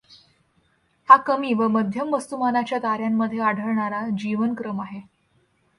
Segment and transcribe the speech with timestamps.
[1.07, 5.01] हा कमी व मध्यम वस्तूमानाच्या ताऱ्यांमधे आढळणारा जीवनक्रम आहे.